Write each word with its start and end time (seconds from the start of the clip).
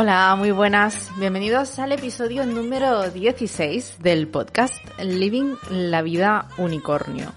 Hola, 0.00 0.36
muy 0.36 0.52
buenas. 0.52 1.10
Bienvenidos 1.18 1.80
al 1.80 1.90
episodio 1.90 2.46
número 2.46 3.10
16 3.10 3.96
del 3.98 4.28
podcast 4.28 4.76
Living 5.00 5.56
la 5.70 6.02
vida 6.02 6.46
unicornio. 6.56 7.32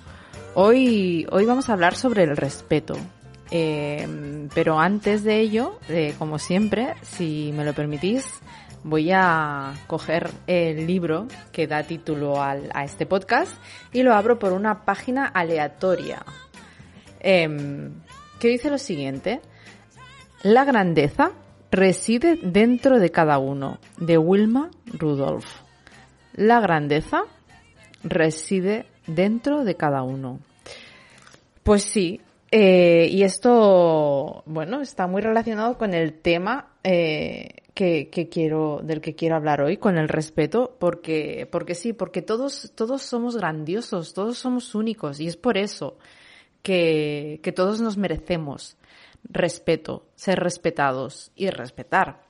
Hoy, 0.53 1.25
hoy 1.31 1.45
vamos 1.45 1.69
a 1.69 1.73
hablar 1.73 1.95
sobre 1.95 2.21
el 2.21 2.37
respeto. 2.37 2.95
Eh, 3.49 4.47
pero 4.53 4.79
antes 4.79 5.23
de 5.23 5.39
ello, 5.39 5.79
eh, 5.89 6.13
como 6.19 6.37
siempre, 6.37 6.93
si 7.01 7.51
me 7.57 7.65
lo 7.65 7.73
permitís, 7.73 8.27
voy 8.83 9.09
a 9.11 9.73
coger 9.87 10.29
el 10.45 10.85
libro 10.85 11.27
que 11.51 11.65
da 11.65 11.81
título 11.81 12.43
al, 12.43 12.69
a 12.75 12.83
este 12.83 13.07
podcast 13.07 13.55
y 13.91 14.03
lo 14.03 14.13
abro 14.13 14.37
por 14.37 14.53
una 14.53 14.85
página 14.85 15.25
aleatoria. 15.25 16.23
Eh, 17.21 17.89
que 18.39 18.47
dice 18.49 18.69
lo 18.69 18.77
siguiente. 18.77 19.41
La 20.43 20.63
grandeza 20.63 21.31
reside 21.71 22.37
dentro 22.41 22.99
de 22.99 23.09
cada 23.09 23.39
uno, 23.39 23.79
de 23.97 24.17
Wilma 24.17 24.69
Rudolph. 24.85 25.47
La 26.33 26.59
grandeza 26.59 27.23
reside 28.03 28.85
dentro 29.07 29.63
de 29.63 29.75
cada 29.75 30.03
uno. 30.03 30.39
Pues 31.63 31.83
sí, 31.83 32.19
eh, 32.51 33.07
y 33.09 33.23
esto, 33.23 34.43
bueno, 34.45 34.81
está 34.81 35.07
muy 35.07 35.21
relacionado 35.21 35.77
con 35.77 35.93
el 35.93 36.13
tema 36.13 36.73
eh, 36.83 37.61
que, 37.73 38.09
que, 38.09 38.27
quiero, 38.27 38.81
del 38.83 38.99
que 38.99 39.15
quiero 39.15 39.35
hablar 39.37 39.61
hoy, 39.61 39.77
con 39.77 39.97
el 39.97 40.09
respeto, 40.09 40.75
porque, 40.79 41.47
porque 41.49 41.75
sí, 41.75 41.93
porque 41.93 42.21
todos, 42.21 42.73
todos 42.75 43.03
somos 43.03 43.37
grandiosos, 43.37 44.13
todos 44.13 44.37
somos 44.37 44.75
únicos, 44.75 45.19
y 45.21 45.27
es 45.27 45.37
por 45.37 45.57
eso 45.57 45.97
que, 46.61 47.39
que 47.41 47.51
todos 47.51 47.79
nos 47.79 47.97
merecemos 47.97 48.75
respeto, 49.23 50.07
ser 50.15 50.39
respetados 50.39 51.31
y 51.35 51.49
respetar. 51.49 52.21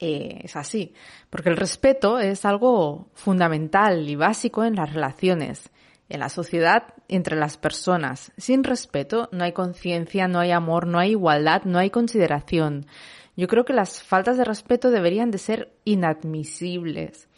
Eh, 0.00 0.42
es 0.44 0.54
así, 0.56 0.94
porque 1.28 1.48
el 1.48 1.56
respeto 1.56 2.18
es 2.18 2.44
algo 2.44 3.08
fundamental 3.14 4.08
y 4.08 4.14
básico 4.14 4.64
en 4.64 4.76
las 4.76 4.92
relaciones, 4.92 5.70
en 6.08 6.20
la 6.20 6.28
sociedad 6.28 6.94
entre 7.08 7.36
las 7.36 7.56
personas. 7.56 8.32
Sin 8.36 8.62
respeto 8.62 9.28
no 9.32 9.44
hay 9.44 9.52
conciencia, 9.52 10.28
no 10.28 10.38
hay 10.38 10.52
amor, 10.52 10.86
no 10.86 10.98
hay 10.98 11.10
igualdad, 11.10 11.62
no 11.64 11.78
hay 11.78 11.90
consideración. 11.90 12.86
Yo 13.36 13.48
creo 13.48 13.64
que 13.64 13.72
las 13.72 14.02
faltas 14.02 14.36
de 14.36 14.44
respeto 14.44 14.90
deberían 14.90 15.30
de 15.30 15.38
ser 15.38 15.72
inadmisibles 15.84 17.28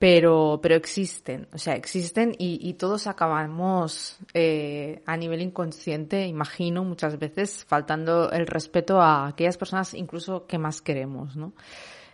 pero, 0.00 0.60
pero 0.62 0.76
existen, 0.76 1.46
o 1.52 1.58
sea, 1.58 1.74
existen 1.74 2.34
y, 2.38 2.58
y 2.66 2.72
todos 2.72 3.06
acabamos 3.06 4.18
eh, 4.32 5.02
a 5.04 5.14
nivel 5.18 5.42
inconsciente, 5.42 6.26
imagino, 6.26 6.82
muchas 6.84 7.18
veces 7.18 7.66
faltando 7.68 8.30
el 8.30 8.46
respeto 8.46 8.98
a 9.02 9.26
aquellas 9.26 9.58
personas 9.58 9.92
incluso 9.92 10.46
que 10.46 10.56
más 10.56 10.80
queremos, 10.80 11.36
¿no? 11.36 11.52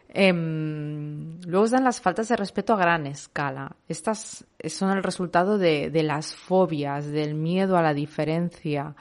Eh, 0.08 0.32
luego 0.32 1.64
están 1.64 1.84
las 1.84 2.00
faltas 2.00 2.28
de 2.28 2.34
respeto 2.34 2.72
a 2.72 2.78
gran 2.78 3.06
escala. 3.06 3.76
Estas 3.86 4.44
son 4.64 4.90
el 4.90 5.04
resultado 5.04 5.56
de, 5.56 5.88
de 5.88 6.02
las 6.02 6.34
fobias, 6.34 7.06
del 7.06 7.36
miedo 7.36 7.76
a 7.76 7.82
la 7.82 7.94
diferencia, 7.94 8.96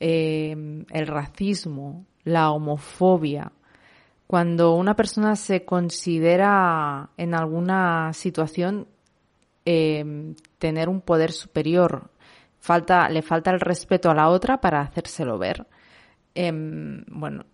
eh, 0.00 0.56
el 0.88 1.06
racismo, 1.06 2.06
la 2.24 2.50
homofobia, 2.50 3.52
cuando 4.32 4.76
una 4.76 4.96
persona 4.96 5.36
se 5.36 5.66
considera 5.66 7.10
en 7.18 7.34
alguna 7.34 8.14
situación 8.14 8.88
eh, 9.66 10.32
tener 10.56 10.88
un 10.88 11.02
poder 11.02 11.32
superior, 11.32 12.10
le 13.10 13.20
falta 13.20 13.50
el 13.50 13.60
respeto 13.60 14.08
a 14.08 14.14
la 14.14 14.30
otra 14.30 14.58
para 14.58 14.80
hacérselo 14.80 15.36
ver. 15.36 15.66
Eh, 16.34 16.50
bueno, 17.08 17.44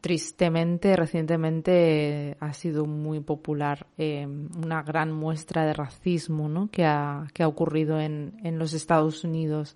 tristemente, 0.00 0.94
recientemente 0.94 2.36
ha 2.38 2.52
sido 2.52 2.86
muy 2.86 3.18
popular 3.18 3.88
eh, 3.96 4.24
una 4.24 4.84
gran 4.84 5.10
muestra 5.10 5.66
de 5.66 5.72
racismo 5.72 6.48
¿no? 6.48 6.70
que, 6.70 6.84
ha, 6.84 7.26
que 7.34 7.42
ha 7.42 7.48
ocurrido 7.48 7.98
en, 7.98 8.38
en 8.44 8.60
los 8.60 8.74
Estados 8.74 9.24
Unidos. 9.24 9.74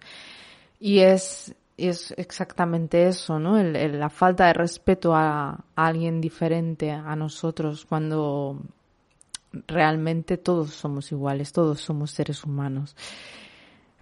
Y 0.78 1.00
es, 1.00 1.56
es 1.88 2.14
exactamente 2.16 3.06
eso, 3.06 3.38
¿no? 3.38 3.62
La 3.62 4.10
falta 4.10 4.46
de 4.46 4.52
respeto 4.52 5.14
a, 5.14 5.64
alguien 5.74 6.20
diferente 6.20 6.90
a 6.90 7.16
nosotros 7.16 7.84
cuando 7.86 8.60
realmente 9.66 10.36
todos 10.36 10.70
somos 10.70 11.12
iguales, 11.12 11.52
todos 11.52 11.80
somos 11.80 12.10
seres 12.10 12.44
humanos. 12.44 12.96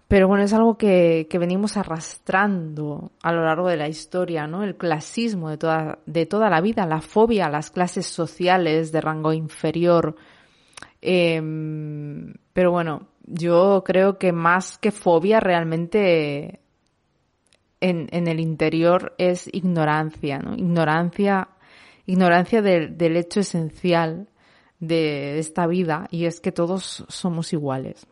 Pero 0.09 0.27
bueno, 0.27 0.43
es 0.43 0.53
algo 0.53 0.77
que, 0.77 1.29
que 1.31 1.39
venimos 1.39 1.77
arrastrando 1.77 3.13
a 3.23 3.33
lo 3.33 3.45
largo 3.45 3.69
de 3.69 3.77
la 3.77 3.89
historia, 3.89 4.47
¿no? 4.49 4.65
El 4.65 4.77
clasismo 4.77 5.51
de 5.51 5.57
toda, 5.57 6.01
de 6.05 6.27
toda 6.27 6.51
la 6.51 6.61
vida, 6.61 6.85
la 6.85 7.01
fobia 7.01 7.47
a 7.47 7.51
las 7.51 7.71
clases 7.71 8.07
sociales 8.07 8.91
de 8.91 9.01
rango 9.01 9.33
inferior. 9.33 10.17
Eh, 11.01 11.41
pero 12.53 12.73
bueno, 12.73 13.07
yo 13.25 13.85
creo 13.85 14.19
que 14.19 14.33
más 14.33 14.79
que 14.79 14.91
fobia 14.91 15.39
realmente 15.39 16.61
en, 17.81 18.09
en 18.13 18.29
el 18.29 18.41
interior 18.41 19.15
es 19.19 19.49
ignorancia, 19.53 20.39
¿no? 20.39 20.55
Ignorancia, 20.55 21.49
ignorancia 22.07 22.63
del, 22.63 22.97
del 22.97 23.17
hecho 23.17 23.41
esencial 23.41 24.29
de 24.81 25.39
esta 25.39 25.67
vida 25.67 26.09
y 26.11 26.25
es 26.25 26.41
que 26.41 26.53
todos 26.53 27.05
somos 27.09 27.53
iguales. 27.53 28.07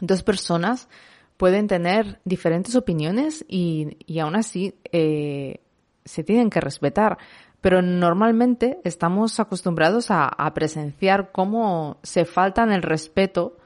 Dos 0.00 0.22
personas 0.22 0.88
pueden 1.36 1.66
tener 1.66 2.20
diferentes 2.24 2.74
opiniones 2.76 3.44
y, 3.48 3.98
y 4.06 4.20
aún 4.20 4.36
así 4.36 4.74
eh, 4.92 5.60
se 6.04 6.24
tienen 6.24 6.50
que 6.50 6.60
respetar, 6.60 7.18
pero 7.60 7.82
normalmente 7.82 8.78
estamos 8.84 9.40
acostumbrados 9.40 10.06
a, 10.10 10.30
presenciar 10.54 11.32
cómo 11.32 11.98
se 12.02 12.24
faltan 12.24 12.70
el 12.70 12.82
respeto 12.82 13.56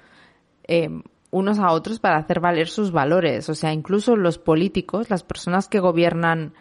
eh, 0.65 0.89
unos 1.31 1.59
a 1.59 1.73
otros 1.73 1.99
para 2.01 2.19
hacer 2.19 2.41
valer 2.41 2.69
sus 2.69 2.93
valores. 2.93 3.49
O 3.49 3.55
sea, 3.55 3.73
incluso 3.73 4.17
los 4.17 4.39
políticos, 4.39 5.11
las 5.11 5.23
personas 5.23 5.69
que 5.69 5.81
gobiernan 5.81 6.55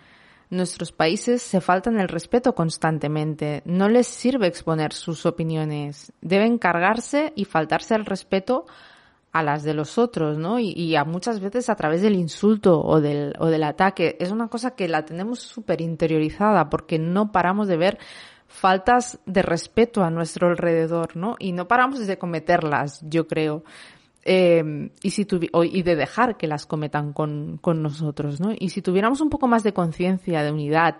nuestros 0.49 0.91
países, 0.91 1.41
se 1.41 1.61
faltan 1.61 1.99
el 1.99 2.07
respeto 2.07 2.55
constantemente. 2.55 3.61
No 3.65 3.89
les 3.89 4.07
sirve 4.07 4.47
exponer 4.47 4.93
sus 4.93 5.25
opiniones. 5.25 6.11
Deben 6.21 6.57
cargarse 6.57 7.33
y 7.35 7.45
faltarse 7.45 7.95
el 7.95 8.05
respeto 8.05 8.65
a 9.31 9.43
las 9.43 9.63
de 9.63 9.75
los 9.75 9.97
otros, 9.99 10.37
¿no? 10.39 10.59
Y, 10.59 10.71
y 10.71 10.95
a 10.95 11.03
muchas 11.03 11.39
veces 11.39 11.69
a 11.69 11.75
través 11.75 12.01
del 12.01 12.15
insulto 12.15 12.81
o 12.81 12.99
del, 12.99 13.35
o 13.39 13.47
del 13.47 13.63
ataque. 13.63 14.17
Es 14.19 14.31
una 14.31 14.47
cosa 14.47 14.71
que 14.71 14.87
la 14.87 15.05
tenemos 15.05 15.39
súper 15.39 15.81
interiorizada 15.81 16.69
porque 16.69 16.97
no 16.97 17.31
paramos 17.31 17.67
de 17.67 17.77
ver 17.77 17.99
faltas 18.47 19.19
de 19.27 19.43
respeto 19.43 20.03
a 20.03 20.09
nuestro 20.09 20.47
alrededor, 20.47 21.15
¿no? 21.15 21.35
Y 21.37 21.51
no 21.51 21.67
paramos 21.67 22.05
de 22.05 22.17
cometerlas, 22.17 23.01
yo 23.07 23.27
creo. 23.27 23.63
Eh, 24.31 24.91
y, 25.01 25.81
de 25.81 25.95
dejar 25.95 26.37
que 26.37 26.45
las 26.45 26.67
cometan 26.67 27.13
con, 27.13 27.57
con 27.57 27.81
nosotros, 27.81 28.39
¿no? 28.39 28.51
Y 28.55 28.69
si 28.69 28.83
tuviéramos 28.83 29.21
un 29.21 29.31
poco 29.31 29.47
más 29.47 29.63
de 29.63 29.73
conciencia, 29.73 30.43
de 30.43 30.51
unidad, 30.51 30.97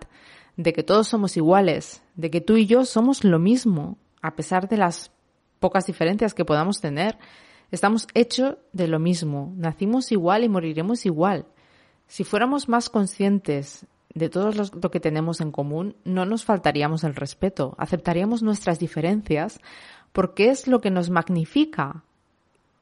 de 0.58 0.74
que 0.74 0.82
todos 0.82 1.10
somos 1.10 1.38
iguales, 1.38 2.02
de 2.16 2.32
que 2.32 2.42
tú 2.42 2.58
y 2.58 2.66
yo 2.66 2.86
somos 2.86 3.24
lo 3.24 3.38
mismo, 3.38 4.00
a 4.24 4.36
pesar 4.36 4.68
de 4.68 4.78
las 4.78 5.12
pocas 5.60 5.86
diferencias 5.86 6.34
que 6.34 6.44
podamos 6.44 6.82
tener, 6.82 7.20
estamos 7.70 8.08
hechos 8.16 8.58
de 8.74 8.88
lo 8.88 8.98
mismo, 8.98 9.54
nacimos 9.58 10.12
igual 10.12 10.44
y 10.44 10.50
moriremos 10.50 11.06
igual. 11.06 11.46
Si 12.08 12.24
fuéramos 12.24 12.68
más 12.68 12.90
conscientes 12.90 13.86
de 14.16 14.30
todo 14.30 14.52
lo 14.52 14.90
que 14.90 15.00
tenemos 15.00 15.40
en 15.40 15.52
común, 15.52 15.96
no 16.04 16.26
nos 16.26 16.46
faltaríamos 16.46 17.04
el 17.04 17.14
respeto, 17.14 17.76
aceptaríamos 17.78 18.42
nuestras 18.42 18.80
diferencias 18.80 19.62
porque 20.14 20.50
es 20.50 20.68
lo 20.68 20.82
que 20.82 20.90
nos 20.90 21.12
magnifica, 21.12 22.04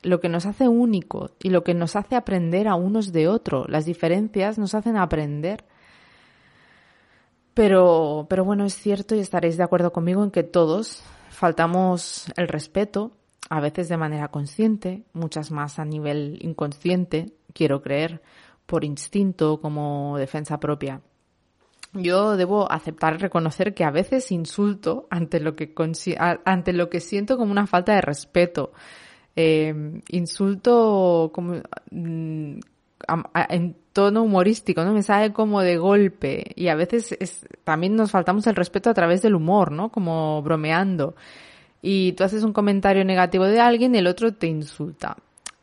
lo 0.04 0.20
que 0.20 0.30
nos 0.30 0.46
hace 0.46 0.68
único 0.68 1.32
y 1.42 1.50
lo 1.50 1.64
que 1.64 1.74
nos 1.74 1.96
hace 1.96 2.16
aprender 2.16 2.68
a 2.68 2.76
unos 2.76 3.12
de 3.12 3.28
otros. 3.28 3.68
Las 3.70 3.86
diferencias 3.86 4.58
nos 4.58 4.76
hacen 4.76 4.98
aprender. 4.98 5.66
Pero, 7.54 8.28
pero 8.30 8.46
bueno, 8.46 8.66
es 8.66 8.76
cierto 8.76 9.16
y 9.16 9.20
estaréis 9.20 9.58
de 9.58 9.64
acuerdo 9.64 9.92
conmigo 9.92 10.24
en 10.24 10.32
que 10.32 10.44
todos 10.44 11.04
faltamos 11.30 12.32
el 12.36 12.48
respeto, 12.48 13.12
a 13.50 13.60
veces 13.60 13.90
de 13.90 13.98
manera 13.98 14.28
consciente, 14.28 15.06
muchas 15.14 15.52
más 15.52 15.80
a 15.80 15.86
nivel 15.86 16.38
inconsciente, 16.42 17.34
quiero 17.54 17.82
creer, 17.82 18.22
por 18.68 18.84
instinto 18.84 19.60
como 19.60 20.18
defensa 20.18 20.60
propia. 20.60 21.02
Yo 21.94 22.38
debo 22.38 22.72
aceptar 22.72 23.16
y 23.16 23.18
reconocer 23.18 23.74
que 23.74 23.86
a 23.86 23.92
veces 23.92 24.32
insulto 24.32 25.08
ante 25.10 25.40
lo 25.40 25.56
que, 25.56 25.74
ante 26.46 26.74
lo 26.74 26.90
que 26.90 27.00
siento 27.00 27.38
como 27.38 27.52
una 27.52 27.66
falta 27.66 27.96
de 27.96 28.02
respeto 28.02 28.72
eh, 29.38 30.02
insulto 30.10 31.32
como 31.32 31.62
mm, 31.92 32.60
en 33.50 33.76
tono 33.94 34.24
humorístico, 34.24 34.84
¿no? 34.84 34.94
Me 34.94 35.04
sale 35.04 35.32
como 35.32 35.62
de 35.62 35.78
golpe 35.78 36.52
y 36.56 36.70
a 36.70 36.76
veces 36.76 37.16
es, 37.20 37.46
también 37.64 37.96
nos 37.96 38.10
faltamos 38.10 38.48
el 38.48 38.56
respeto 38.56 38.90
a 38.90 38.96
través 38.96 39.22
del 39.22 39.36
humor, 39.36 39.72
¿no? 39.72 39.90
Como 39.90 40.42
bromeando. 40.42 41.16
Y 41.84 42.14
tú 42.14 42.24
haces 42.24 42.44
un 42.44 42.52
comentario 42.52 43.06
negativo 43.06 43.46
de 43.46 43.60
alguien 43.60 43.94
y 43.94 44.00
el 44.00 44.08
otro 44.08 44.34
te 44.34 44.48
insulta. 44.48 45.18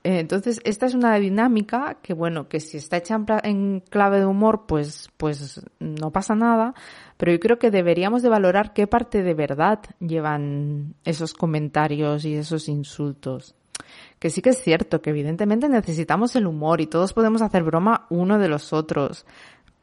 Eh, 0.04 0.20
entonces, 0.20 0.60
esta 0.64 0.86
es 0.86 0.94
una 0.94 1.16
dinámica 1.16 1.98
que, 2.00 2.14
bueno, 2.14 2.48
que 2.48 2.60
si 2.60 2.76
está 2.76 2.98
hecha 2.98 3.18
en 3.42 3.80
clave 3.80 4.20
de 4.20 4.26
humor, 4.26 4.66
pues, 4.68 5.08
pues 5.16 5.62
no 5.80 6.12
pasa 6.12 6.36
nada, 6.36 6.74
pero 7.16 7.32
yo 7.32 7.40
creo 7.40 7.58
que 7.58 7.72
deberíamos 7.72 8.22
de 8.22 8.28
valorar 8.28 8.72
qué 8.72 8.86
parte 8.86 9.24
de 9.24 9.34
verdad 9.34 9.80
llevan 9.98 10.94
esos 11.04 11.34
comentarios 11.34 12.24
y 12.24 12.34
esos 12.34 12.68
insultos. 12.68 13.56
Que 14.18 14.30
sí 14.30 14.42
que 14.42 14.50
es 14.50 14.62
cierto 14.62 15.02
que 15.02 15.10
evidentemente 15.10 15.68
necesitamos 15.68 16.34
el 16.36 16.46
humor 16.46 16.80
y 16.80 16.86
todos 16.86 17.12
podemos 17.12 17.42
hacer 17.42 17.62
broma 17.62 18.06
uno 18.10 18.38
de 18.38 18.48
los 18.48 18.72
otros, 18.72 19.26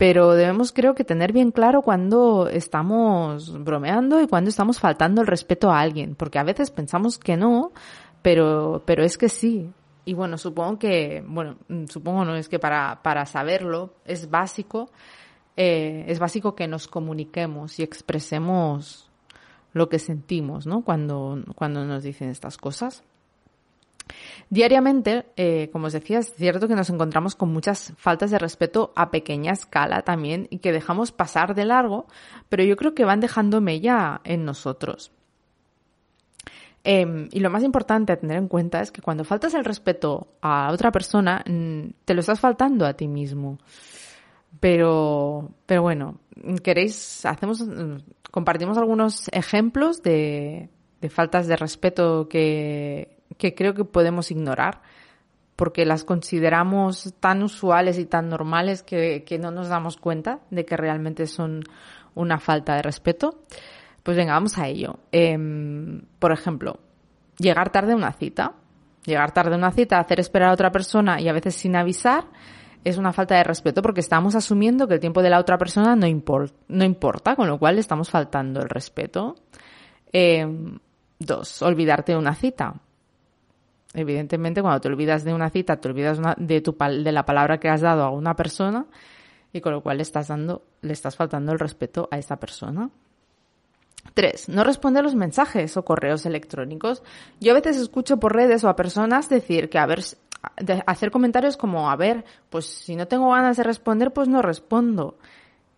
pero 0.01 0.31
debemos 0.33 0.71
creo 0.71 0.95
que 0.95 1.03
tener 1.03 1.31
bien 1.31 1.51
claro 1.51 1.83
cuando 1.83 2.47
estamos 2.47 3.63
bromeando 3.63 4.19
y 4.19 4.27
cuando 4.27 4.49
estamos 4.49 4.79
faltando 4.79 5.21
el 5.21 5.27
respeto 5.27 5.69
a 5.69 5.79
alguien, 5.79 6.15
porque 6.15 6.39
a 6.39 6.43
veces 6.43 6.71
pensamos 6.71 7.19
que 7.19 7.37
no, 7.37 7.71
pero, 8.23 8.81
pero 8.85 9.03
es 9.03 9.17
que 9.17 9.29
sí. 9.29 9.69
Y 10.03 10.15
bueno, 10.15 10.39
supongo 10.39 10.79
que, 10.79 11.23
bueno, 11.27 11.57
supongo 11.87 12.25
no, 12.25 12.35
es 12.35 12.49
que 12.49 12.57
para, 12.57 13.03
para 13.03 13.27
saberlo 13.27 13.93
es 14.03 14.29
básico, 14.29 14.89
eh, 15.55 16.05
es 16.07 16.17
básico 16.17 16.55
que 16.55 16.67
nos 16.67 16.87
comuniquemos 16.87 17.77
y 17.77 17.83
expresemos 17.83 19.11
lo 19.73 19.87
que 19.87 19.99
sentimos, 19.99 20.65
¿no? 20.65 20.81
Cuando, 20.81 21.43
cuando 21.55 21.85
nos 21.85 22.01
dicen 22.01 22.29
estas 22.29 22.57
cosas. 22.57 23.03
Diariamente, 24.49 25.25
eh, 25.37 25.69
como 25.71 25.87
os 25.87 25.93
decía, 25.93 26.19
es 26.19 26.33
cierto 26.33 26.67
que 26.67 26.75
nos 26.75 26.89
encontramos 26.89 27.35
con 27.35 27.51
muchas 27.51 27.93
faltas 27.97 28.31
de 28.31 28.39
respeto 28.39 28.91
a 28.95 29.11
pequeña 29.11 29.53
escala 29.53 30.01
también 30.01 30.47
y 30.49 30.59
que 30.59 30.71
dejamos 30.71 31.11
pasar 31.11 31.55
de 31.55 31.65
largo, 31.65 32.07
pero 32.49 32.63
yo 32.63 32.75
creo 32.75 32.93
que 32.93 33.05
van 33.05 33.19
dejando 33.19 33.61
mella 33.61 34.21
en 34.23 34.45
nosotros. 34.45 35.11
Em, 36.83 37.29
y 37.31 37.39
lo 37.39 37.51
más 37.51 37.63
importante 37.63 38.11
a 38.11 38.17
tener 38.17 38.37
en 38.37 38.47
cuenta 38.47 38.81
es 38.81 38.91
que 38.91 39.01
cuando 39.01 39.23
faltas 39.23 39.53
el 39.53 39.63
respeto 39.63 40.33
a 40.41 40.71
otra 40.71 40.91
persona, 40.91 41.43
mm, 41.47 41.89
te 42.05 42.13
lo 42.13 42.21
estás 42.21 42.39
faltando 42.39 42.85
a 42.85 42.93
ti 42.93 43.07
mismo. 43.07 43.59
Pero, 44.59 45.51
pero 45.65 45.81
bueno, 45.83 46.19
queréis, 46.63 47.25
hacemos, 47.25 47.61
mm, 47.61 47.97
compartimos 48.31 48.77
algunos 48.77 49.27
ejemplos 49.31 50.01
de, 50.03 50.69
de 51.01 51.09
faltas 51.09 51.47
de 51.47 51.55
respeto 51.55 52.27
que, 52.29 53.20
que 53.37 53.55
creo 53.55 53.73
que 53.73 53.85
podemos 53.85 54.31
ignorar 54.31 54.81
porque 55.55 55.85
las 55.85 56.03
consideramos 56.03 57.13
tan 57.19 57.43
usuales 57.43 57.99
y 57.99 58.05
tan 58.05 58.29
normales 58.29 58.81
que, 58.81 59.23
que 59.23 59.37
no 59.37 59.51
nos 59.51 59.69
damos 59.69 59.97
cuenta 59.97 60.39
de 60.49 60.65
que 60.65 60.75
realmente 60.75 61.27
son 61.27 61.63
una 62.15 62.39
falta 62.39 62.75
de 62.75 62.81
respeto. 62.81 63.43
Pues 64.03 64.17
venga, 64.17 64.33
vamos 64.33 64.57
a 64.57 64.67
ello. 64.67 64.99
Em, 65.11 66.01
por 66.19 66.31
ejemplo, 66.31 66.79
llegar 67.37 67.71
tarde 67.71 67.93
a 67.93 67.95
una 67.95 68.11
cita. 68.13 68.53
Llegar 69.05 69.31
tarde 69.33 69.53
a 69.53 69.57
una 69.57 69.71
cita, 69.71 69.99
hacer 69.99 70.19
esperar 70.19 70.49
a 70.49 70.53
otra 70.53 70.71
persona 70.71 71.19
y 71.21 71.27
a 71.27 71.33
veces 71.33 71.55
sin 71.55 71.75
avisar 71.75 72.25
es 72.83 72.97
una 72.97 73.13
falta 73.13 73.35
de 73.35 73.43
respeto 73.43 73.81
porque 73.81 73.99
estamos 73.99 74.35
asumiendo 74.35 74.87
que 74.87 74.95
el 74.95 74.99
tiempo 74.99 75.21
de 75.21 75.29
la 75.29 75.39
otra 75.39 75.57
persona 75.57 75.95
no, 75.95 76.07
no 76.67 76.85
importa, 76.85 77.35
con 77.35 77.47
lo 77.47 77.59
cual 77.59 77.77
estamos 77.77 78.09
faltando 78.09 78.61
el 78.61 78.69
respeto. 78.69 79.35
Em, 80.11 80.79
dos, 81.19 81.61
olvidarte 81.61 82.13
de 82.13 82.17
una 82.17 82.35
cita. 82.35 82.73
Evidentemente, 83.93 84.61
cuando 84.61 84.79
te 84.79 84.87
olvidas 84.87 85.23
de 85.23 85.33
una 85.33 85.49
cita, 85.49 85.77
te 85.77 85.89
olvidas 85.89 86.19
de, 86.37 86.61
tu, 86.61 86.75
de 86.77 87.11
la 87.11 87.25
palabra 87.25 87.59
que 87.59 87.69
has 87.69 87.81
dado 87.81 88.03
a 88.03 88.09
una 88.09 88.35
persona 88.35 88.85
y 89.51 89.59
con 89.59 89.73
lo 89.73 89.81
cual 89.81 89.97
le 89.97 90.03
estás 90.03 90.29
dando, 90.29 90.63
le 90.81 90.93
estás 90.93 91.15
faltando 91.15 91.51
el 91.51 91.59
respeto 91.59 92.07
a 92.11 92.17
esa 92.17 92.37
persona. 92.37 92.89
Tres, 94.13 94.49
no 94.49 94.63
responde 94.63 94.99
a 94.99 95.03
los 95.03 95.15
mensajes 95.15 95.77
o 95.77 95.85
correos 95.85 96.25
electrónicos. 96.25 97.03
Yo 97.39 97.51
a 97.51 97.55
veces 97.55 97.77
escucho 97.77 98.17
por 98.17 98.35
redes 98.35 98.63
o 98.63 98.69
a 98.69 98.75
personas 98.75 99.29
decir 99.29 99.69
que 99.69 99.77
a 99.77 99.85
ver, 99.85 100.01
hacer 100.85 101.11
comentarios 101.11 101.55
como, 101.55 101.89
a 101.89 101.95
ver, 101.95 102.25
pues 102.49 102.65
si 102.65 102.95
no 102.95 103.07
tengo 103.07 103.29
ganas 103.31 103.57
de 103.57 103.63
responder, 103.63 104.11
pues 104.11 104.27
no 104.27 104.41
respondo. 104.41 105.17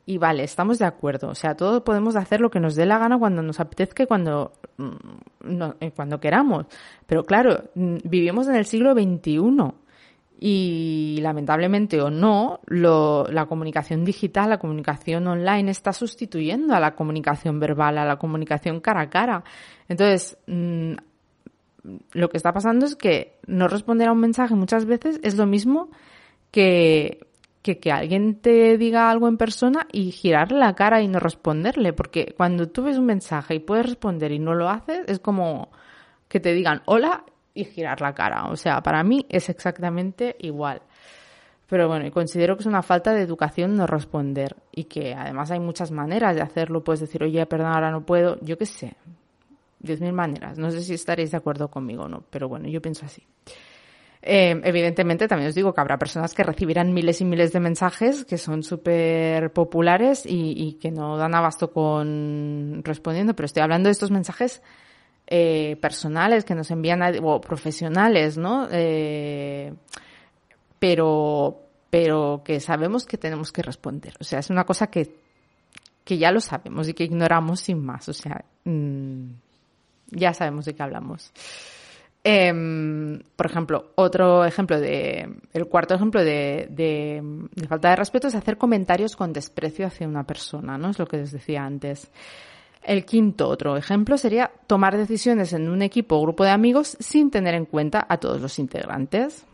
Y 0.06 0.18
vale, 0.18 0.44
estamos 0.44 0.80
de 0.80 0.86
acuerdo. 0.86 1.30
O 1.30 1.36
sea, 1.36 1.56
todos 1.56 1.82
podemos 1.84 2.16
hacer 2.16 2.42
lo 2.42 2.50
que 2.50 2.60
nos 2.60 2.76
dé 2.76 2.86
la 2.86 2.98
gana 2.98 3.18
cuando 3.18 3.42
nos 3.42 3.60
apetezca 3.60 4.06
cuando, 4.06 4.52
mm, 4.78 5.64
eh, 5.80 5.92
cuando 5.96 6.20
queramos. 6.20 6.66
Pero 7.08 7.24
claro, 7.24 7.64
mm, 7.76 7.98
vivimos 8.04 8.48
en 8.48 8.56
el 8.56 8.66
siglo 8.66 8.94
XXI 8.94 9.74
y 10.40 11.20
lamentablemente 11.22 12.02
o 12.02 12.10
no, 12.10 12.60
lo, 12.66 13.26
la 13.30 13.46
comunicación 13.46 14.04
digital, 14.04 14.50
la 14.50 14.60
comunicación 14.60 15.26
online 15.26 15.72
está 15.72 15.94
sustituyendo 15.94 16.76
a 16.76 16.82
la 16.82 16.96
comunicación 16.96 17.60
verbal, 17.62 17.98
a 17.98 18.06
la 18.06 18.18
comunicación 18.18 18.82
cara 18.82 19.02
a 19.02 19.10
cara. 19.10 19.44
Entonces, 19.88 20.38
mm, 20.48 20.96
lo 22.12 22.30
que 22.30 22.38
está 22.38 22.52
pasando 22.52 22.86
es 22.86 22.96
que 22.96 23.40
no 23.48 23.70
responder 23.70 24.10
a 24.10 24.12
un 24.12 24.20
mensaje 24.20 24.56
muchas 24.56 24.86
veces 24.86 25.20
es 25.24 25.38
lo 25.38 25.46
mismo 25.46 25.90
que 26.52 27.26
que, 27.64 27.80
que 27.80 27.92
alguien 27.92 28.36
te 28.36 28.78
diga 28.78 29.10
algo 29.10 29.28
en 29.28 29.38
persona 29.38 29.88
y 29.92 30.12
girarle 30.12 30.60
la 30.60 30.76
cara 30.76 31.02
y 31.02 31.08
no 31.08 31.20
responderle, 31.20 31.94
porque 31.94 32.36
cuando 32.38 32.70
tú 32.70 32.84
ves 32.84 32.98
un 32.98 33.06
mensaje 33.06 33.56
y 33.56 33.60
puedes 33.60 33.88
responder 33.88 34.32
y 34.32 34.38
no 34.38 34.54
lo 34.54 34.70
haces, 34.70 35.02
es 35.08 35.20
como 35.20 35.70
que 36.28 36.40
te 36.40 36.54
digan 36.54 36.82
hola 36.86 37.24
y 37.54 37.64
girar 37.64 38.02
la 38.02 38.14
cara. 38.14 38.46
O 38.50 38.56
sea, 38.56 38.82
para 38.82 39.04
mí 39.04 39.26
es 39.30 39.50
exactamente 39.50 40.36
igual. 40.40 40.82
Pero 41.68 41.88
bueno, 41.88 42.10
considero 42.12 42.56
que 42.56 42.62
es 42.62 42.68
una 42.68 42.84
falta 42.84 43.14
de 43.14 43.22
educación 43.22 43.76
no 43.76 43.88
responder 43.88 44.56
y 44.72 44.84
que 44.84 45.14
además 45.14 45.50
hay 45.50 45.60
muchas 45.60 45.92
maneras 45.92 46.36
de 46.36 46.42
hacerlo. 46.42 46.84
Puedes 46.84 47.00
decir, 47.00 47.24
oye, 47.24 47.46
perdón, 47.46 47.72
ahora 47.72 47.92
no 47.92 48.06
puedo. 48.06 48.38
Yo 48.42 48.58
qué 48.58 48.66
sé. 48.66 48.96
Diez 49.80 50.02
mil 50.02 50.14
maneras. 50.14 50.58
No 50.58 50.70
sé 50.70 50.82
si 50.82 50.94
estaréis 50.94 51.32
de 51.32 51.38
acuerdo 51.38 51.70
conmigo 51.70 52.04
o 52.04 52.10
no, 52.10 52.24
pero 52.30 52.50
bueno, 52.50 52.68
yo 52.68 52.82
pienso 52.82 53.06
así. 53.06 53.24
Eh, 54.26 54.62
evidentemente, 54.64 55.28
también 55.28 55.50
os 55.50 55.56
digo 55.56 55.74
que 55.74 55.82
habrá 55.82 55.98
personas 55.98 56.34
que 56.34 56.44
recibirán 56.44 56.94
miles 56.94 57.20
y 57.20 57.26
miles 57.26 57.52
de 57.52 57.60
mensajes 57.60 58.24
que 58.24 58.38
son 58.38 58.64
súper 58.64 59.52
populares 59.52 60.24
y, 60.26 60.78
que 60.82 60.92
no 60.92 61.18
dan 61.18 61.36
abasto 61.36 61.74
con 61.74 62.82
respondiendo, 62.86 63.36
pero 63.36 63.48
estoy 63.48 63.64
hablando 63.64 63.88
de 63.88 63.92
estos 63.92 64.12
mensajes 64.12 64.62
eh, 65.28 65.78
personales 65.82 66.46
que 66.46 66.56
nos 66.56 66.72
envían, 66.72 67.04
a, 67.04 67.12
o 67.22 67.42
profesionales, 67.42 68.38
¿no? 68.38 68.70
Eh, 68.72 69.74
pero, 70.80 71.60
pero 71.90 72.44
que 72.46 72.62
sabemos 72.62 73.06
que 73.06 73.18
tenemos 73.18 73.52
que 73.52 73.62
responder. 73.62 74.14
O 74.22 74.24
sea, 74.24 74.40
es 74.40 74.50
una 74.50 74.64
cosa 74.64 74.88
que, 74.88 75.18
que 76.06 76.18
ya 76.18 76.32
lo 76.32 76.40
sabemos 76.40 76.88
y 76.88 76.94
que 76.94 77.04
ignoramos 77.04 77.60
sin 77.60 77.84
más. 77.84 78.08
O 78.08 78.14
sea, 78.14 78.46
mm, 78.64 79.26
ya 80.12 80.34
sabemos 80.34 80.64
de 80.64 80.76
qué 80.76 80.84
hablamos. 80.84 81.34
Eh, 82.26 83.20
por 83.36 83.46
ejemplo, 83.46 83.92
otro 83.96 84.46
ejemplo 84.46 84.80
de, 84.80 85.30
el 85.52 85.66
cuarto 85.68 85.94
ejemplo 85.94 86.24
de, 86.24 86.68
de, 86.70 87.22
falta 87.68 87.90
de 87.90 87.98
respeto 87.98 88.28
es 88.28 88.36
hacer 88.36 88.58
comentarios 88.58 89.16
con 89.18 89.34
desprecio 89.34 89.86
hacia 89.86 90.08
una 90.08 90.24
persona, 90.24 90.78
¿no? 90.78 90.90
Es 90.90 91.00
lo 91.00 91.06
que 91.06 91.18
les 91.18 91.32
decía 91.32 91.66
antes. 91.66 92.10
El 92.82 93.06
quinto, 93.06 93.48
otro 93.50 93.76
ejemplo, 93.76 94.18
sería 94.18 94.52
tomar 94.68 94.98
decisiones 94.98 95.54
en 95.54 95.70
un 95.70 95.82
equipo 95.82 96.16
o 96.16 96.22
grupo 96.22 96.44
de 96.44 96.52
amigos 96.52 96.98
sin 97.00 97.30
tener 97.30 97.56
en 97.56 97.66
cuenta 97.66 98.06
a 98.08 98.18
todos 98.18 98.42
los 98.42 98.60
integrantes. 98.60 99.46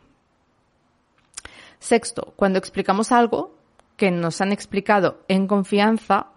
Sexto, 1.79 2.33
cuando 2.35 2.59
explicamos 2.59 3.11
algo 3.11 3.55
que 3.97 4.11
nos 4.11 4.41
han 4.41 4.51
explicado 4.51 5.21
en 5.27 5.47
confianza, 5.47 6.27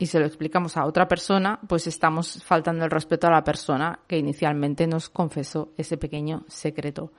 y 0.00 0.06
se 0.06 0.18
lo 0.18 0.24
explicamos 0.24 0.78
a 0.78 0.86
otra 0.86 1.06
persona, 1.06 1.60
pues 1.68 1.86
estamos 1.86 2.42
faltando 2.42 2.86
el 2.86 2.90
respeto 2.90 3.26
a 3.26 3.30
la 3.30 3.44
persona 3.44 4.00
que 4.06 4.16
inicialmente 4.16 4.86
nos 4.86 5.10
confesó 5.10 5.74
ese 5.76 5.98
pequeño 5.98 6.44
secreto. 6.48 7.12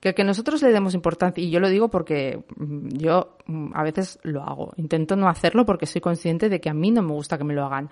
Que, 0.00 0.14
que 0.14 0.24
nosotros 0.24 0.62
le 0.62 0.72
demos 0.72 0.94
importancia, 0.94 1.44
y 1.44 1.50
yo 1.50 1.60
lo 1.60 1.68
digo 1.68 1.90
porque 1.90 2.42
mm, 2.56 2.88
yo 2.96 3.36
mm, 3.44 3.72
a 3.74 3.82
veces 3.82 4.18
lo 4.22 4.42
hago. 4.44 4.72
Intento 4.78 5.14
no 5.14 5.28
hacerlo 5.28 5.66
porque 5.66 5.84
soy 5.84 6.00
consciente 6.00 6.48
de 6.48 6.58
que 6.58 6.70
a 6.70 6.74
mí 6.74 6.90
no 6.90 7.02
me 7.02 7.12
gusta 7.12 7.36
que 7.36 7.44
me 7.44 7.52
lo 7.52 7.66
hagan. 7.66 7.90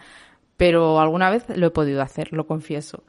Pero 0.56 1.00
alguna 1.00 1.28
vez 1.28 1.44
lo 1.54 1.66
he 1.66 1.70
podido 1.70 2.00
hacer, 2.00 2.32
lo 2.32 2.46
confieso. 2.46 3.04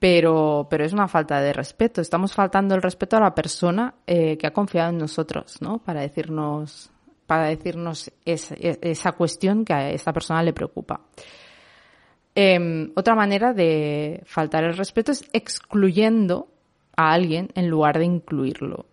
Pero, 0.00 0.66
pero 0.68 0.84
es 0.84 0.92
una 0.92 1.06
falta 1.06 1.40
de 1.40 1.52
respeto. 1.52 2.00
Estamos 2.00 2.34
faltando 2.34 2.74
el 2.74 2.82
respeto 2.82 3.16
a 3.16 3.20
la 3.20 3.32
persona 3.32 3.94
eh, 4.08 4.36
que 4.38 4.48
ha 4.48 4.52
confiado 4.52 4.90
en 4.90 4.98
nosotros, 4.98 5.62
¿no? 5.62 5.78
Para 5.78 6.00
decirnos 6.00 6.90
para 7.26 7.46
decirnos 7.46 8.10
esa, 8.24 9.12
cuestión 9.12 9.64
que 9.64 9.72
a 9.72 9.90
esta 9.90 10.12
persona 10.12 10.42
le 10.42 10.52
preocupa. 10.52 11.00
Em, 12.34 12.90
otra 12.96 13.14
manera 13.14 13.52
de 13.52 14.22
faltar 14.24 14.64
el 14.64 14.76
respeto 14.76 15.12
es 15.12 15.24
excluyendo 15.32 16.48
a 16.96 17.12
alguien 17.12 17.48
en 17.54 17.68
lugar 17.68 17.98
de 17.98 18.04
incluirlo. 18.04 18.86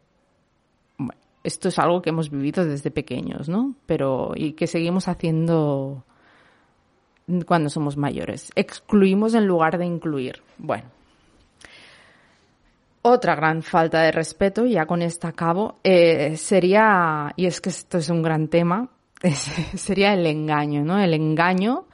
Esto 1.44 1.70
es 1.70 1.80
algo 1.80 2.02
que 2.02 2.12
hemos 2.12 2.30
vivido 2.30 2.66
desde 2.66 2.92
pequeños, 2.92 3.50
¿no? 3.50 3.76
Pero, 3.88 4.34
y 4.36 4.54
que 4.54 4.68
seguimos 4.68 5.08
haciendo 5.08 6.04
cuando 7.46 7.70
somos 7.70 7.98
mayores. 7.98 8.52
Excluimos 8.56 9.34
en 9.34 9.48
lugar 9.48 9.78
de 9.78 9.86
incluir. 9.86 10.44
Bueno, 10.58 10.86
otra 13.02 13.36
gran 13.36 13.64
falta 13.64 14.02
de 14.02 14.12
respeto, 14.12 14.66
ya 14.66 14.86
con 14.86 15.02
esta 15.02 15.30
acabo, 15.30 15.80
eh, 15.84 16.38
sería, 16.38 17.34
y 17.36 17.46
es 17.46 17.62
que 17.62 17.70
esto 17.70 17.98
es 17.98 18.10
un 18.10 18.22
gran 18.22 18.48
tema, 18.48 18.90
sería 19.76 20.14
el 20.14 20.26
engaño, 20.26 20.84
¿no? 20.84 21.00
El 21.00 21.14
engaño 21.14 21.88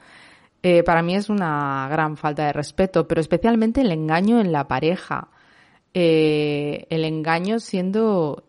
eh, 0.62 0.82
para 0.82 1.02
mí 1.02 1.14
es 1.14 1.30
una 1.30 1.88
gran 1.90 2.16
falta 2.16 2.46
de 2.46 2.52
respeto, 2.52 3.06
pero 3.06 3.20
especialmente 3.20 3.80
el 3.80 3.92
engaño 3.92 4.40
en 4.40 4.52
la 4.52 4.66
pareja. 4.68 5.28
eh, 5.94 6.86
el 6.90 7.04
engaño 7.04 7.60
siendo 7.60 8.44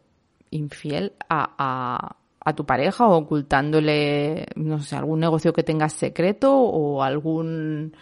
infiel 0.52 1.14
a, 1.30 2.16
a, 2.46 2.56
tu 2.56 2.66
pareja 2.66 3.08
o 3.08 3.18
ocultándole, 3.18 4.48
no 4.56 4.82
sé, 4.82 4.96
algún 4.96 5.20
negocio 5.20 5.54
que 5.54 5.64
tengas 5.64 5.94
secreto 5.94 6.54
o 6.58 7.04
algún 7.04 7.94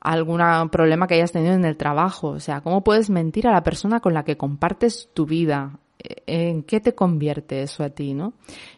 algún 0.00 0.40
problema 0.70 1.06
que 1.06 1.14
hayas 1.14 1.32
tenido 1.32 1.54
en 1.54 1.64
el 1.64 1.76
trabajo. 1.76 2.28
O 2.28 2.40
sea, 2.40 2.60
¿cómo 2.60 2.84
puedes 2.84 3.10
mentir 3.10 3.48
a 3.48 3.52
la 3.52 3.62
persona 3.62 4.00
con 4.00 4.14
la 4.14 4.24
que 4.24 4.36
compartes 4.36 5.10
tu 5.14 5.26
vida? 5.26 5.78
¿En 6.26 6.62
qué 6.62 6.80
te 6.80 6.94
convierte 6.94 7.62
eso 7.62 7.82
a 7.82 7.90
ti, 7.90 8.14
no? 8.14 8.32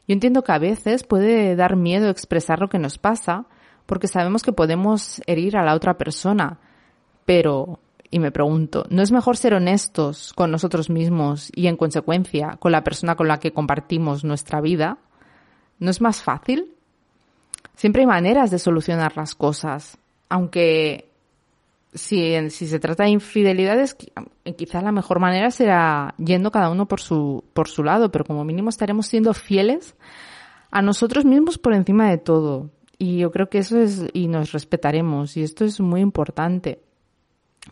Yo 0.08 0.14
entiendo 0.14 0.42
que 0.42 0.52
a 0.52 0.58
veces 0.58 1.04
puede 1.04 1.54
dar 1.56 1.76
miedo 1.76 2.08
expresar 2.08 2.60
lo 2.60 2.68
que 2.68 2.78
nos 2.78 2.98
pasa 2.98 3.46
porque 3.86 4.08
sabemos 4.08 4.42
que 4.42 4.52
podemos 4.52 5.20
herir 5.26 5.56
a 5.56 5.64
la 5.64 5.74
otra 5.74 5.98
persona, 5.98 6.58
pero 7.24 7.80
y 8.10 8.18
me 8.18 8.32
pregunto, 8.32 8.86
¿no 8.90 9.02
es 9.02 9.12
mejor 9.12 9.36
ser 9.36 9.54
honestos 9.54 10.32
con 10.32 10.50
nosotros 10.50 10.90
mismos 10.90 11.50
y 11.54 11.68
en 11.68 11.76
consecuencia 11.76 12.56
con 12.58 12.72
la 12.72 12.82
persona 12.82 13.14
con 13.14 13.28
la 13.28 13.38
que 13.38 13.52
compartimos 13.52 14.24
nuestra 14.24 14.60
vida? 14.60 14.98
¿No 15.78 15.90
es 15.90 16.00
más 16.00 16.22
fácil? 16.22 16.74
Siempre 17.76 18.02
hay 18.02 18.06
maneras 18.06 18.50
de 18.50 18.58
solucionar 18.58 19.16
las 19.16 19.34
cosas, 19.34 19.98
aunque 20.28 21.09
si, 21.92 22.50
si 22.50 22.66
se 22.66 22.78
trata 22.78 23.04
de 23.04 23.10
infidelidades, 23.10 23.96
quizás 24.56 24.82
la 24.82 24.92
mejor 24.92 25.20
manera 25.20 25.50
será 25.50 26.14
yendo 26.18 26.50
cada 26.50 26.70
uno 26.70 26.86
por 26.86 27.00
su, 27.00 27.44
por 27.52 27.68
su 27.68 27.82
lado, 27.82 28.10
pero 28.10 28.24
como 28.24 28.44
mínimo 28.44 28.70
estaremos 28.70 29.06
siendo 29.06 29.34
fieles 29.34 29.96
a 30.70 30.82
nosotros 30.82 31.24
mismos 31.24 31.58
por 31.58 31.74
encima 31.74 32.08
de 32.08 32.18
todo. 32.18 32.70
Y 32.98 33.18
yo 33.18 33.30
creo 33.30 33.48
que 33.48 33.58
eso 33.58 33.78
es, 33.80 34.04
y 34.12 34.28
nos 34.28 34.52
respetaremos, 34.52 35.36
y 35.36 35.42
esto 35.42 35.64
es 35.64 35.80
muy 35.80 36.00
importante. 36.00 36.80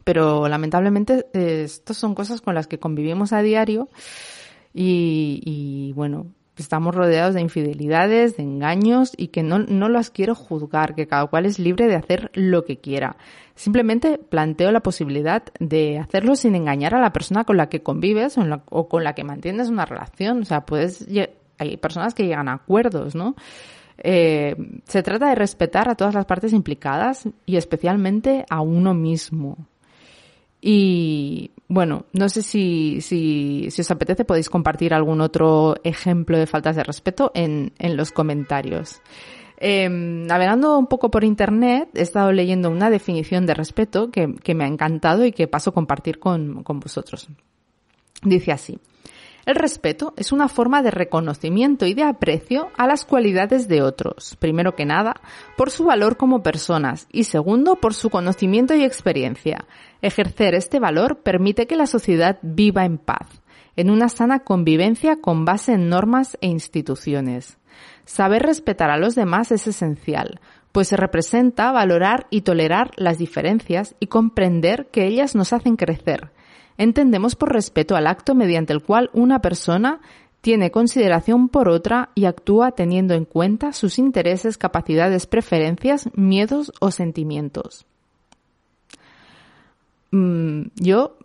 Pero 0.05 0.49
lamentablemente 0.49 1.27
eh, 1.33 1.63
estas 1.65 1.97
son 1.97 2.15
cosas 2.15 2.41
con 2.41 2.55
las 2.55 2.67
que 2.67 2.79
convivimos 2.79 3.33
a 3.33 3.43
diario 3.43 3.89
y 4.75 5.93
bueno, 5.95 6.27
estamos 6.63 6.95
rodeados 6.95 7.35
de 7.35 7.41
infidelidades, 7.41 8.37
de 8.37 8.43
engaños 8.43 9.13
y 9.17 9.29
que 9.29 9.43
no, 9.43 9.59
no 9.59 9.89
las 9.89 10.11
quiero 10.11 10.35
juzgar, 10.35 10.95
que 10.95 11.07
cada 11.07 11.27
cual 11.27 11.47
es 11.47 11.59
libre 11.59 11.87
de 11.87 11.97
hacer 11.97 12.31
lo 12.35 12.65
que 12.65 12.79
quiera. 12.79 13.17
Simplemente 13.55 14.19
planteo 14.19 14.71
la 14.71 14.81
posibilidad 14.81 15.43
de 15.59 15.99
hacerlo 15.99 16.37
sin 16.37 16.55
engañar 16.55 16.95
a 16.95 17.01
la 17.01 17.13
persona 17.13 17.45
con 17.45 17.57
la 17.57 17.69
que 17.69 17.83
convives 17.83 18.37
o, 18.69 18.89
con 18.89 19.03
la 19.03 19.15
que 19.15 19.25
mantienes 19.25 19.69
una 19.69 19.85
relación. 19.85 20.43
O 20.43 20.45
sea, 20.45 20.61
puedes, 20.61 21.07
hay 21.59 21.77
personas 21.77 22.15
que 22.15 22.25
llegan 22.25 22.49
a 22.49 22.55
acuerdos, 22.55 23.15
¿no? 23.15 23.35
Eh, 23.99 24.55
se 24.85 25.03
trata 25.03 25.29
de 25.29 25.35
respetar 25.35 25.89
a 25.89 25.97
todas 25.97 26.15
las 26.15 26.25
partes 26.25 26.53
implicadas 26.53 27.29
y 27.47 27.57
especialmente 27.57 28.47
a 28.49 28.61
uno 28.61 28.95
mismo. 28.95 29.57
Y 30.61 31.53
bueno, 31.69 32.07
no 32.13 32.29
sé 32.29 32.43
si, 32.43 33.01
si, 33.01 33.71
si 33.71 33.81
os 33.81 33.91
apetece 33.91 34.25
podéis 34.25 34.51
compartir 34.51 34.93
algún 34.93 35.21
otro 35.21 35.77
ejemplo 35.85 36.39
de 36.39 36.47
faltas 36.47 36.77
de 36.77 36.85
respeto 36.85 37.31
en, 37.35 37.73
en 37.79 37.97
los 37.97 38.11
comentarios. 38.11 39.01
Em, 39.61 40.25
navegando 40.25 40.79
un 40.79 40.87
poco 40.87 41.11
por 41.11 41.25
internet, 41.25 41.89
he 41.95 42.03
estado 42.03 42.33
leyendo 42.33 42.71
una 42.71 42.91
definición 42.91 43.45
de 43.45 43.55
respeto 43.55 44.11
que, 44.11 44.35
que 44.37 44.55
me 44.55 44.65
ha 44.65 44.69
encantado 44.69 45.25
y 45.25 45.33
que 45.33 45.49
paso 45.49 45.71
a 45.71 45.75
compartir 45.75 46.19
con, 46.19 46.63
con 46.63 46.81
vosotros. 46.81 47.29
Dice 48.23 48.53
así. 48.53 48.79
El 49.49 49.55
respeto 49.55 50.13
es 50.19 50.31
una 50.31 50.47
forma 50.49 50.83
de 50.83 50.91
reconocimiento 50.91 51.87
y 51.87 51.95
de 51.95 52.03
aprecio 52.03 52.69
a 52.77 52.87
las 52.87 53.07
cualidades 53.07 53.67
de 53.67 53.81
otros, 53.81 54.37
primero 54.39 54.75
que 54.75 54.85
nada, 54.85 55.23
por 55.57 55.71
su 55.71 55.85
valor 55.85 56.19
como 56.19 56.43
personas 56.43 57.09
y 57.11 57.25
segundo, 57.25 57.77
por 57.77 57.95
su 57.95 58.11
conocimiento 58.11 58.75
y 58.75 58.85
experiencia. 58.85 59.65
Ejercer 60.03 60.55
este 60.55 60.81
valor 60.81 61.23
permite 61.23 61.67
que 61.67 61.77
la 61.77 61.87
sociedad 61.87 62.39
viva 62.43 62.85
en 62.85 62.99
paz, 62.99 63.41
en 63.75 63.89
una 63.89 64.11
sana 64.11 64.41
convivencia 64.41 65.17
con 65.17 65.47
base 65.47 65.73
en 65.73 65.89
normas 65.89 66.37
e 66.43 66.49
instituciones. 66.49 67.57
Saber 68.05 68.43
respetar 68.43 68.91
a 68.91 68.99
los 68.99 69.15
demás 69.15 69.51
es 69.51 69.67
esencial, 69.67 70.43
pues 70.73 70.89
se 70.89 70.99
representa 70.99 71.73
valorar 71.73 72.27
y 72.29 72.43
tolerar 72.43 72.91
las 72.97 73.17
diferencias 73.17 73.95
y 73.99 74.09
comprender 74.09 74.89
que 74.93 75.07
ellas 75.07 75.35
nos 75.35 75.55
hacen 75.55 75.77
crecer, 75.77 76.33
entendemos 76.79 77.37
por 77.37 77.53
respeto 77.53 77.97
al 77.97 78.07
acto 78.07 78.35
mediante 78.35 78.73
el 78.73 78.83
cual 78.83 79.11
una 79.13 79.41
persona 79.41 80.01
tiene 80.41 80.71
consideración 80.71 81.49
por 81.49 81.69
otra 81.69 82.11
y 82.15 82.25
actúa 82.25 82.71
teniendo 82.71 83.15
en 83.15 83.25
cuenta 83.25 83.73
sus 83.73 83.99
intereses, 83.99 84.57
capacidades, 84.57 85.27
preferencias, 85.27 86.09
miedos 86.15 86.73
o 86.81 86.91
sentimientos. 86.91 87.87
Mm, 90.11 90.69
yo 90.77 91.19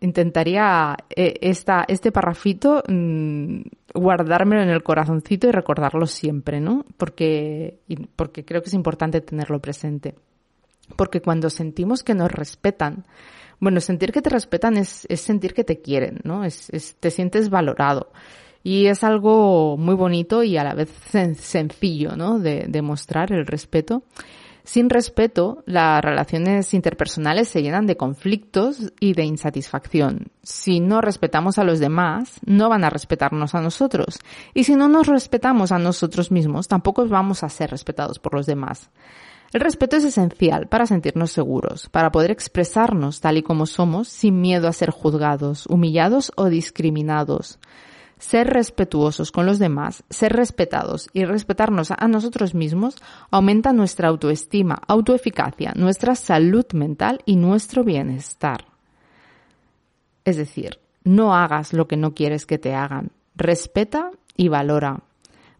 intentaría 0.00 0.96
eh, 1.14 1.34
este 1.40 2.12
parrafito 2.12 2.82
mm, 2.88 3.60
guardármelo 3.94 4.62
en 4.62 4.70
el 4.70 4.82
corazoncito 4.82 5.48
y 5.48 5.52
recordarlo 5.52 6.06
siempre, 6.06 6.60
¿no? 6.60 6.84
Porque, 6.96 7.78
porque 8.16 8.44
creo 8.44 8.62
que 8.62 8.68
es 8.68 8.74
importante 8.74 9.20
tenerlo 9.20 9.60
presente. 9.60 10.14
Porque 10.96 11.20
cuando 11.20 11.50
sentimos 11.50 12.02
que 12.02 12.14
nos 12.14 12.30
respetan, 12.30 13.04
bueno, 13.62 13.80
sentir 13.80 14.10
que 14.10 14.22
te 14.22 14.28
respetan 14.28 14.76
es, 14.76 15.06
es 15.08 15.20
sentir 15.20 15.54
que 15.54 15.62
te 15.62 15.80
quieren, 15.80 16.18
¿no? 16.24 16.44
Es, 16.44 16.96
te 16.98 17.12
sientes 17.12 17.48
valorado. 17.48 18.10
Y 18.64 18.86
es 18.86 19.04
algo 19.04 19.76
muy 19.76 19.94
bonito 19.94 20.42
y 20.42 20.56
a 20.56 20.64
la 20.64 20.74
vez 20.74 20.90
sencillo, 20.90 22.16
¿no? 22.16 22.40
De, 22.40 22.64
demostrar 22.66 23.32
el 23.32 23.46
respeto. 23.46 24.02
Sin 24.64 24.90
respeto, 24.90 25.62
las 25.64 26.02
relaciones 26.02 26.74
interpersonales 26.74 27.46
se 27.48 27.62
llenan 27.62 27.86
de 27.86 27.96
conflictos 27.96 28.92
y 28.98 29.12
de 29.12 29.26
insatisfacción. 29.26 30.32
Si 30.42 30.80
no 30.80 31.00
respetamos 31.00 31.56
a 31.58 31.64
los 31.64 31.78
demás, 31.78 32.40
no 32.44 32.68
van 32.68 32.82
a 32.82 32.90
respetarnos 32.90 33.54
a 33.54 33.60
nosotros. 33.60 34.18
Y 34.54 34.64
si 34.64 34.74
no 34.74 34.88
nos 34.88 35.06
respetamos 35.06 35.70
a 35.70 35.78
nosotros 35.78 36.32
mismos, 36.32 36.66
tampoco 36.66 37.06
vamos 37.06 37.44
a 37.44 37.48
ser 37.48 37.70
respetados 37.70 38.18
por 38.18 38.34
los 38.34 38.46
demás. 38.46 38.90
El 39.52 39.60
respeto 39.60 39.96
es 39.96 40.04
esencial 40.04 40.66
para 40.66 40.86
sentirnos 40.86 41.30
seguros, 41.30 41.90
para 41.90 42.10
poder 42.10 42.30
expresarnos 42.30 43.20
tal 43.20 43.36
y 43.36 43.42
como 43.42 43.66
somos 43.66 44.08
sin 44.08 44.40
miedo 44.40 44.66
a 44.66 44.72
ser 44.72 44.90
juzgados, 44.90 45.66
humillados 45.66 46.32
o 46.36 46.46
discriminados. 46.46 47.58
Ser 48.18 48.46
respetuosos 48.46 49.30
con 49.30 49.44
los 49.44 49.58
demás, 49.58 50.04
ser 50.08 50.32
respetados 50.32 51.10
y 51.12 51.24
respetarnos 51.24 51.90
a 51.90 52.08
nosotros 52.08 52.54
mismos 52.54 52.96
aumenta 53.30 53.74
nuestra 53.74 54.08
autoestima, 54.08 54.80
autoeficacia, 54.86 55.72
nuestra 55.76 56.14
salud 56.14 56.64
mental 56.72 57.20
y 57.26 57.36
nuestro 57.36 57.84
bienestar. 57.84 58.64
Es 60.24 60.38
decir, 60.38 60.78
no 61.04 61.34
hagas 61.34 61.74
lo 61.74 61.88
que 61.88 61.96
no 61.96 62.14
quieres 62.14 62.46
que 62.46 62.58
te 62.58 62.74
hagan. 62.74 63.10
Respeta 63.34 64.12
y 64.34 64.48
valora. 64.48 65.02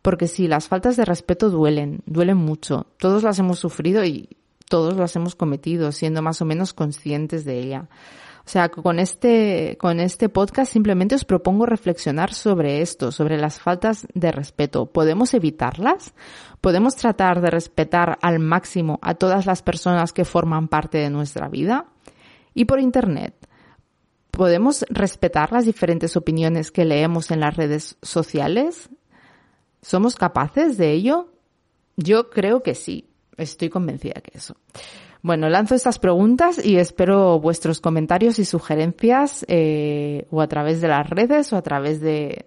Porque 0.02 0.26
sí, 0.26 0.48
las 0.48 0.68
faltas 0.68 0.96
de 0.96 1.04
respeto 1.04 1.48
duelen, 1.48 2.02
duelen 2.06 2.36
mucho. 2.36 2.86
Todos 2.98 3.22
las 3.22 3.38
hemos 3.38 3.60
sufrido 3.60 4.04
y 4.04 4.28
todos 4.68 4.96
las 4.96 5.14
hemos 5.16 5.36
cometido, 5.36 5.92
siendo 5.92 6.22
más 6.22 6.42
o 6.42 6.44
menos 6.44 6.72
conscientes 6.72 7.44
de 7.44 7.60
ella. 7.60 7.88
O 8.44 8.48
sea, 8.48 8.70
con 8.70 8.98
este, 8.98 9.76
con 9.78 10.00
este 10.00 10.28
podcast 10.28 10.72
simplemente 10.72 11.14
os 11.14 11.24
propongo 11.24 11.64
reflexionar 11.64 12.34
sobre 12.34 12.82
esto, 12.82 13.12
sobre 13.12 13.38
las 13.38 13.60
faltas 13.60 14.08
de 14.14 14.32
respeto. 14.32 14.86
¿Podemos 14.86 15.32
evitarlas? 15.34 16.12
¿Podemos 16.60 16.96
tratar 16.96 17.40
de 17.40 17.50
respetar 17.50 18.18
al 18.20 18.40
máximo 18.40 18.98
a 19.00 19.14
todas 19.14 19.46
las 19.46 19.62
personas 19.62 20.12
que 20.12 20.24
forman 20.24 20.66
parte 20.66 20.98
de 20.98 21.10
nuestra 21.10 21.48
vida? 21.48 21.86
Y 22.52 22.64
por 22.64 22.80
Internet, 22.80 23.34
¿podemos 24.32 24.84
respetar 24.88 25.52
las 25.52 25.64
diferentes 25.64 26.16
opiniones 26.16 26.72
que 26.72 26.84
leemos 26.84 27.30
en 27.30 27.40
las 27.40 27.56
redes 27.56 27.96
sociales? 28.02 28.90
¿Somos 29.82 30.14
capaces 30.14 30.78
de 30.78 30.92
ello? 30.92 31.28
Yo 31.96 32.30
creo 32.30 32.62
que 32.62 32.74
sí. 32.74 33.08
Estoy 33.36 33.68
convencida 33.68 34.20
que 34.20 34.38
eso. 34.38 34.56
Bueno, 35.22 35.48
lanzo 35.48 35.74
estas 35.74 35.98
preguntas 35.98 36.64
y 36.64 36.78
espero 36.78 37.38
vuestros 37.38 37.80
comentarios 37.80 38.38
y 38.38 38.44
sugerencias 38.44 39.44
eh, 39.48 40.26
o 40.30 40.40
a 40.40 40.48
través 40.48 40.80
de 40.80 40.88
las 40.88 41.08
redes 41.08 41.52
o 41.52 41.56
a 41.56 41.62
través 41.62 42.00
de, 42.00 42.46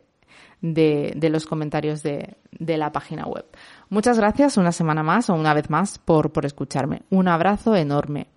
de, 0.62 1.13
de 1.15 1.30
los 1.30 1.46
comentarios 1.46 2.04
de, 2.04 2.36
de, 2.51 2.77
la 2.77 2.92
página 2.92 3.25
web. 3.25 3.46
Muchas 3.89 4.18
gracias 4.18 4.58
una 4.58 4.74
semana 4.74 5.04
más 5.04 5.30
o 5.30 5.36
una 5.36 5.54
vez 5.54 5.70
más 5.70 6.00
por, 6.00 6.32
por 6.34 6.46
escucharme. 6.46 7.04
Un 7.10 7.30
abrazo 7.30 7.75
enorme. 7.75 8.27